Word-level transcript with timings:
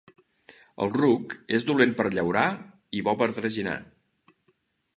El 0.85 0.93
ruc 0.93 1.35
és 1.57 1.67
dolent 1.71 1.93
per 1.99 2.07
llaurar 2.15 2.45
i 3.01 3.05
bo 3.09 3.15
per 3.23 3.29
traginar. 3.37 3.77